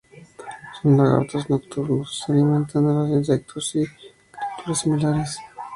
Son 0.81 0.97
lagartos 0.97 1.47
nocturnos, 1.47 2.21
se 2.25 2.31
alimentan 2.31 2.87
de 2.87 2.91
los 2.93 3.09
insectos 3.11 3.75
y 3.75 3.85
criaturas 3.85 4.79
similares. 4.79 5.37